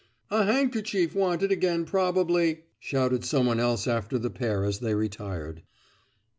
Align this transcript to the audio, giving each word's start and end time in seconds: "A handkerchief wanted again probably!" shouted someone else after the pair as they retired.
"A 0.31 0.45
handkerchief 0.45 1.13
wanted 1.13 1.51
again 1.51 1.85
probably!" 1.85 2.61
shouted 2.79 3.23
someone 3.23 3.59
else 3.59 3.85
after 3.85 4.17
the 4.17 4.31
pair 4.31 4.63
as 4.65 4.79
they 4.79 4.95
retired. 4.95 5.61